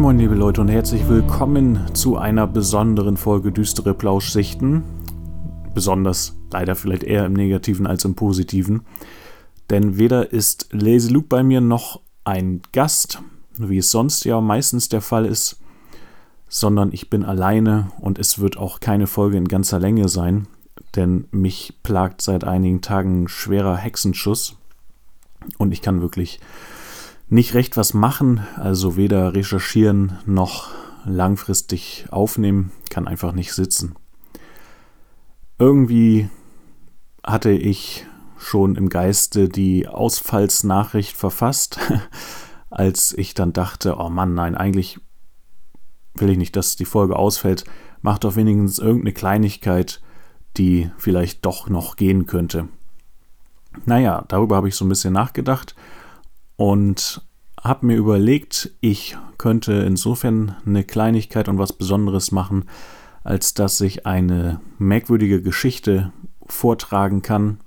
[0.00, 4.82] Moin moin liebe Leute und herzlich willkommen zu einer besonderen Folge Düstere Plauschsichten.
[5.74, 8.80] Besonders leider vielleicht eher im negativen als im positiven.
[9.68, 13.20] Denn weder ist Lazy Luke bei mir noch ein Gast,
[13.58, 15.60] wie es sonst ja meistens der Fall ist,
[16.48, 20.48] sondern ich bin alleine und es wird auch keine Folge in ganzer Länge sein,
[20.96, 24.56] denn mich plagt seit einigen Tagen schwerer Hexenschuss
[25.58, 26.40] und ich kann wirklich
[27.30, 30.70] nicht recht was machen, also weder recherchieren noch
[31.04, 33.94] langfristig aufnehmen, kann einfach nicht sitzen.
[35.58, 36.28] Irgendwie
[37.24, 38.04] hatte ich
[38.36, 41.78] schon im Geiste die Ausfallsnachricht verfasst,
[42.70, 44.98] als ich dann dachte, oh Mann, nein, eigentlich
[46.14, 47.64] will ich nicht, dass die Folge ausfällt,
[48.02, 50.02] macht doch wenigstens irgendeine Kleinigkeit,
[50.56, 52.68] die vielleicht doch noch gehen könnte.
[53.84, 55.76] Naja, darüber habe ich so ein bisschen nachgedacht
[56.60, 57.22] und
[57.58, 62.66] habe mir überlegt, ich könnte insofern eine Kleinigkeit und was Besonderes machen,
[63.24, 66.12] als dass ich eine merkwürdige Geschichte
[66.46, 67.60] vortragen kann.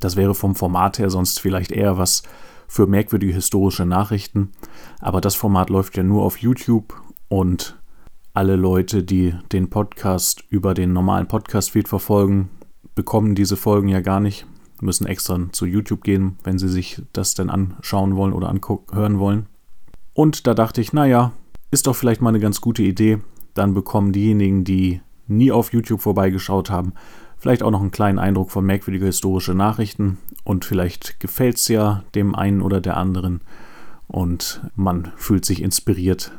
[0.00, 2.24] Das wäre vom Format her sonst vielleicht eher was
[2.68, 4.52] für merkwürdige historische Nachrichten,
[5.00, 6.94] aber das Format läuft ja nur auf YouTube
[7.28, 7.78] und
[8.34, 12.50] alle Leute, die den Podcast über den normalen Podcast-Feed verfolgen,
[12.94, 14.46] bekommen diese Folgen ja gar nicht
[14.80, 18.54] müssen extra zu YouTube gehen, wenn sie sich das denn anschauen wollen oder
[18.92, 19.46] hören wollen.
[20.12, 21.32] Und da dachte ich, naja,
[21.70, 23.18] ist doch vielleicht mal eine ganz gute Idee.
[23.54, 26.92] Dann bekommen diejenigen, die nie auf YouTube vorbeigeschaut haben,
[27.38, 32.04] vielleicht auch noch einen kleinen Eindruck von merkwürdigen historischen Nachrichten und vielleicht gefällt es ja
[32.14, 33.40] dem einen oder der anderen
[34.08, 36.32] und man fühlt sich inspiriert,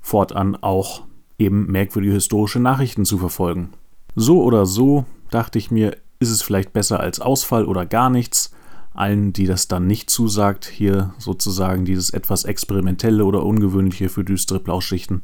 [0.00, 1.04] fortan auch
[1.38, 3.70] eben merkwürdige historische Nachrichten zu verfolgen.
[4.14, 8.50] So oder so dachte ich mir, ist es vielleicht besser als Ausfall oder gar nichts.
[8.94, 14.60] Allen, die das dann nicht zusagt, hier sozusagen dieses etwas experimentelle oder ungewöhnliche für düstere
[14.60, 15.22] Blauschichten,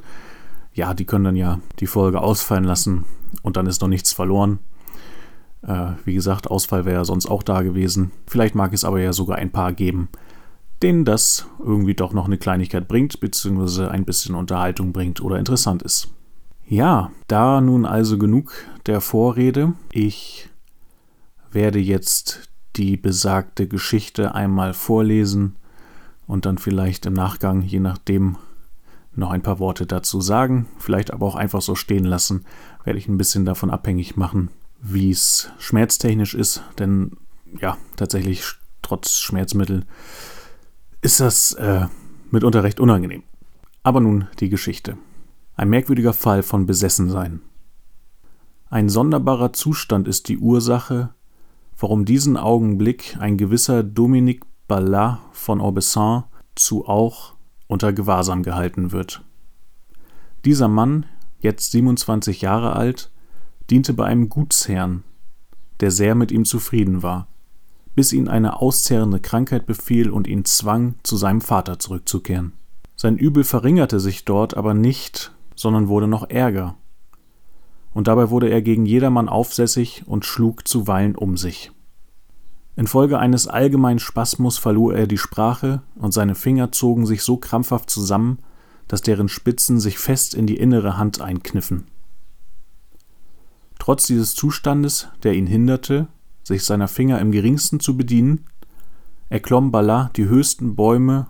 [0.75, 3.05] ja, die können dann ja die Folge ausfallen lassen
[3.43, 4.59] und dann ist noch nichts verloren.
[5.63, 8.11] Äh, wie gesagt, Ausfall wäre ja sonst auch da gewesen.
[8.27, 10.09] Vielleicht mag es aber ja sogar ein paar geben,
[10.83, 15.83] denen das irgendwie doch noch eine Kleinigkeit bringt, beziehungsweise ein bisschen Unterhaltung bringt oder interessant
[15.83, 16.09] ist.
[16.67, 18.53] Ja, da nun also genug
[18.87, 19.73] der Vorrede.
[19.91, 20.50] Ich
[21.51, 25.57] werde jetzt die besagte Geschichte einmal vorlesen
[26.27, 28.37] und dann vielleicht im Nachgang, je nachdem,
[29.15, 32.45] noch ein paar Worte dazu sagen, vielleicht aber auch einfach so stehen lassen,
[32.85, 34.51] werde ich ein bisschen davon abhängig machen,
[34.81, 37.17] wie es schmerztechnisch ist, denn
[37.61, 38.45] ja, tatsächlich
[38.83, 39.85] trotz Schmerzmittel
[41.03, 41.87] ist das äh,
[42.31, 43.25] mitunter recht unangenehm.
[43.83, 44.97] Aber nun die Geschichte.
[45.57, 47.41] Ein merkwürdiger Fall von Besessensein.
[48.69, 51.11] Ein sonderbarer Zustand ist die Ursache,
[51.81, 56.25] warum diesen Augenblick ein gewisser Dominique Ballat von Aubesson
[56.55, 57.35] zu auch
[57.67, 59.25] unter Gewahrsam gehalten wird.
[60.45, 61.07] Dieser Mann,
[61.41, 63.11] jetzt 27 Jahre alt,
[63.71, 65.03] diente bei einem Gutsherrn,
[65.81, 67.29] der sehr mit ihm zufrieden war,
[67.95, 72.53] bis ihn eine auszehrende Krankheit befiel und ihn zwang, zu seinem Vater zurückzukehren.
[72.95, 76.77] Sein Übel verringerte sich dort aber nicht, sondern wurde noch ärger,
[77.93, 81.73] und dabei wurde er gegen jedermann aufsässig und schlug zuweilen um sich.
[82.77, 87.91] Infolge eines allgemeinen Spasmus verlor er die Sprache, und seine Finger zogen sich so krampfhaft
[87.91, 88.39] zusammen,
[88.89, 91.87] dass deren Spitzen sich fest in die innere Hand einkniffen.
[93.79, 96.07] Trotz dieses Zustandes, der ihn hinderte,
[96.43, 98.47] sich seiner Finger im geringsten zu bedienen,
[99.29, 101.27] erklomm Balla die höchsten Bäume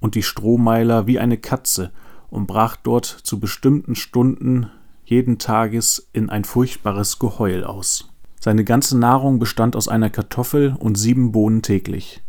[0.00, 1.92] und die Strohmeiler wie eine Katze
[2.30, 4.70] und brach dort zu bestimmten Stunden
[5.10, 8.08] jeden Tages in ein furchtbares Geheul aus.
[8.38, 12.22] Seine ganze Nahrung bestand aus einer Kartoffel und sieben Bohnen täglich.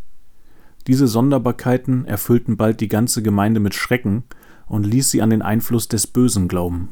[0.88, 4.24] Diese Sonderbarkeiten erfüllten bald die ganze Gemeinde mit Schrecken
[4.66, 6.90] und ließ sie an den Einfluss des Bösen glauben.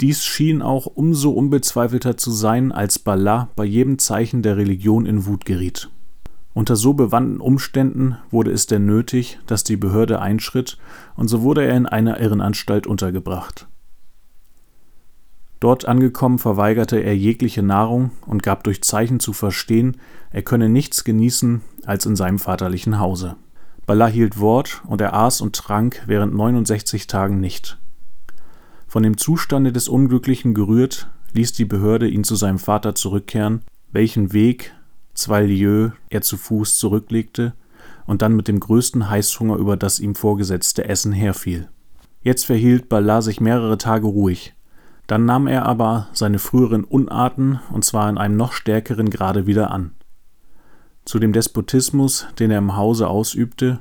[0.00, 5.26] Dies schien auch umso unbezweifelter zu sein, als Balla bei jedem Zeichen der Religion in
[5.26, 5.90] Wut geriet.
[6.54, 10.78] Unter so bewandten Umständen wurde es denn nötig, dass die Behörde einschritt,
[11.14, 13.68] und so wurde er in einer Irrenanstalt untergebracht.
[15.60, 19.98] Dort angekommen verweigerte er jegliche Nahrung und gab durch Zeichen zu verstehen,
[20.30, 23.36] er könne nichts genießen als in seinem vaterlichen Hause.
[23.84, 27.78] Balla hielt Wort und er aß und trank während 69 Tagen nicht.
[28.86, 34.32] Von dem Zustande des Unglücklichen gerührt, ließ die Behörde ihn zu seinem Vater zurückkehren, welchen
[34.32, 34.72] Weg,
[35.12, 37.52] zwei Lieues, er zu Fuß zurücklegte
[38.06, 41.68] und dann mit dem größten Heißhunger über das ihm vorgesetzte Essen herfiel.
[42.22, 44.54] Jetzt verhielt Balla sich mehrere Tage ruhig,
[45.10, 49.72] dann nahm er aber seine früheren Unarten, und zwar in einem noch stärkeren Grade wieder
[49.72, 49.90] an.
[51.04, 53.80] Zu dem Despotismus, den er im Hause ausübte,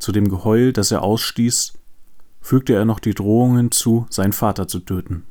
[0.00, 1.74] zu dem Geheul, das er ausstieß,
[2.40, 5.22] fügte er noch die Drohung hinzu, seinen Vater zu töten.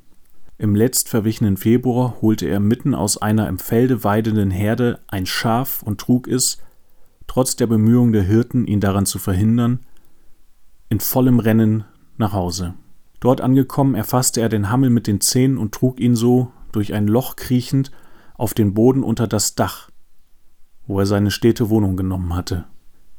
[0.57, 6.00] Im letztverwichenen Februar holte er mitten aus einer im Felde weidenden Herde ein Schaf und
[6.00, 6.59] trug es,
[7.27, 9.81] trotz der Bemühungen der Hirten, ihn daran zu verhindern,
[10.88, 11.83] in vollem Rennen
[12.15, 12.75] nach Hause.
[13.19, 17.07] Dort angekommen, erfasste er den Hammel mit den Zähnen und trug ihn so, durch ein
[17.07, 17.91] Loch kriechend,
[18.35, 19.89] auf den Boden unter das Dach,
[20.85, 22.65] wo er seine stete Wohnung genommen hatte.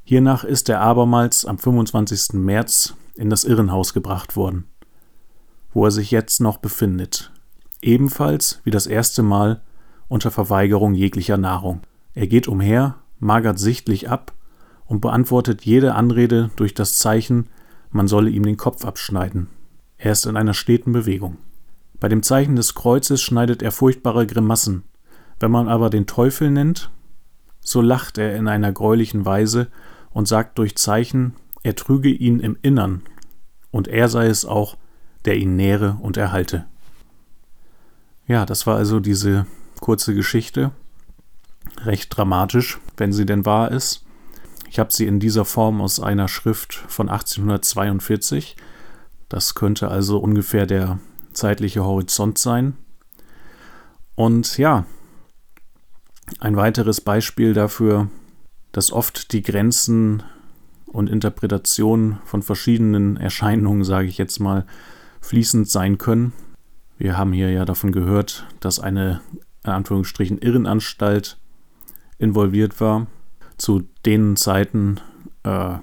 [0.04, 2.34] Hiernach ist er abermals am 25.
[2.34, 4.64] März in das Irrenhaus gebracht worden,
[5.72, 7.32] wo er sich jetzt noch befindet,
[7.82, 9.60] ebenfalls wie das erste Mal
[10.06, 11.82] unter Verweigerung jeglicher Nahrung.
[12.14, 14.32] Er geht umher, magert sichtlich ab
[14.86, 17.48] und beantwortet jede Anrede durch das Zeichen,
[17.90, 19.48] man solle ihm den Kopf abschneiden.
[19.98, 21.38] Er ist in einer steten Bewegung.
[22.00, 24.84] Bei dem Zeichen des Kreuzes schneidet er furchtbare Grimassen.
[25.40, 26.90] Wenn man aber den Teufel nennt,
[27.60, 29.68] so lacht er in einer greulichen Weise
[30.10, 33.02] und sagt durch Zeichen, er trüge ihn im Innern,
[33.70, 34.76] und er sei es auch,
[35.24, 36.64] der ihn nähre und erhalte.
[38.26, 39.46] Ja, das war also diese
[39.80, 40.70] kurze Geschichte.
[41.84, 44.04] Recht dramatisch, wenn sie denn wahr ist.
[44.70, 48.56] Ich habe sie in dieser Form aus einer Schrift von 1842.
[49.28, 50.98] Das könnte also ungefähr der
[51.32, 52.76] zeitliche Horizont sein.
[54.14, 54.86] Und ja,
[56.40, 58.08] ein weiteres Beispiel dafür,
[58.72, 60.22] dass oft die Grenzen
[60.86, 64.66] und Interpretationen von verschiedenen Erscheinungen, sage ich jetzt mal,
[65.20, 66.32] fließend sein können.
[66.96, 69.20] Wir haben hier ja davon gehört, dass eine
[69.64, 71.38] in Anführungsstrichen Irrenanstalt
[72.18, 73.06] involviert war
[73.56, 75.00] zu den Zeiten
[75.42, 75.76] äh,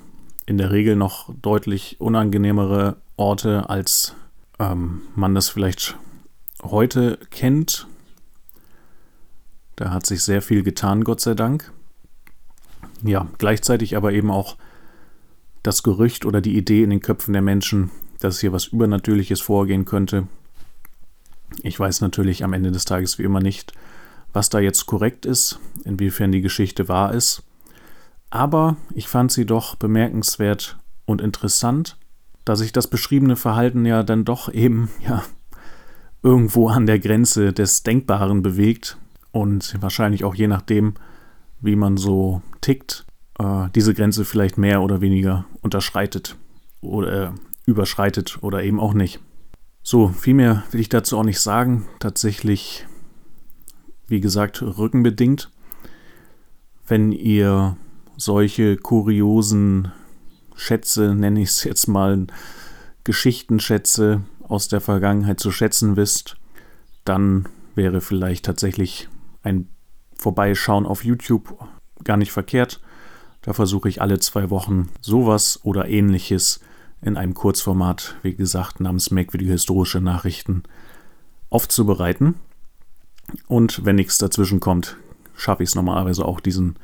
[0.45, 4.15] in der Regel noch deutlich unangenehmere Orte, als
[4.59, 5.97] ähm, man das vielleicht
[6.63, 7.88] heute kennt.
[9.75, 11.71] Da hat sich sehr viel getan, Gott sei Dank.
[13.03, 14.57] Ja, gleichzeitig aber eben auch
[15.63, 19.85] das Gerücht oder die Idee in den Köpfen der Menschen, dass hier was Übernatürliches vorgehen
[19.85, 20.27] könnte.
[21.61, 23.73] Ich weiß natürlich am Ende des Tages wie immer nicht,
[24.33, 27.44] was da jetzt korrekt ist, inwiefern die Geschichte wahr ist
[28.35, 31.97] aber ich fand sie doch bemerkenswert und interessant,
[32.45, 35.24] da sich das beschriebene Verhalten ja dann doch eben ja
[36.24, 38.97] irgendwo an der Grenze des Denkbaren bewegt
[39.31, 40.94] und wahrscheinlich auch je nachdem,
[41.59, 43.06] wie man so tickt,
[43.38, 46.36] äh, diese Grenze vielleicht mehr oder weniger unterschreitet
[46.81, 47.31] oder äh,
[47.65, 49.19] überschreitet oder eben auch nicht.
[49.83, 51.86] So, viel mehr will ich dazu auch nicht sagen.
[52.00, 52.88] Tatsächlich,
[54.07, 55.51] wie gesagt, rückenbedingt.
[56.88, 57.77] Wenn ihr
[58.18, 59.92] solche kuriosen
[60.56, 62.28] Schätze, nenne ich es jetzt mal,
[63.04, 66.38] Geschichtenschätze aus der Vergangenheit zu schätzen wisst,
[67.04, 69.10] dann wäre vielleicht tatsächlich
[69.44, 69.69] ein
[70.16, 71.57] Vorbeischauen auf YouTube
[72.04, 72.81] gar nicht verkehrt.
[73.42, 76.62] Da versuche ich alle zwei Wochen sowas oder ähnliches
[77.02, 80.63] in einem Kurzformat, wie gesagt, namens merkwürdige historische Nachrichten
[81.50, 82.36] aufzubereiten.
[83.48, 84.98] Und wenn nichts dazwischen kommt,
[85.36, 86.78] schaffe ich es normalerweise auch, diesen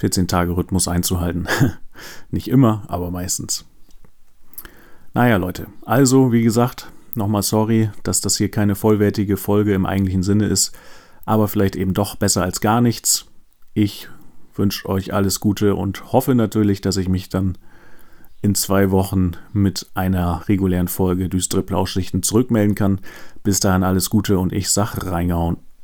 [0.00, 1.46] 14-Tage-Rhythmus einzuhalten.
[2.30, 3.64] Nicht immer, aber meistens.
[5.14, 10.22] Naja, Leute, also wie gesagt, nochmal sorry, dass das hier keine vollwertige Folge im eigentlichen
[10.22, 10.76] Sinne ist,
[11.24, 13.26] aber vielleicht eben doch besser als gar nichts.
[13.74, 14.08] Ich
[14.54, 17.58] wünsche euch alles Gute und hoffe natürlich, dass ich mich dann
[18.40, 23.00] in zwei Wochen mit einer regulären Folge Düstere Plauschlichten zurückmelden kann.
[23.42, 25.56] Bis dahin alles Gute und ich sag reingehauen.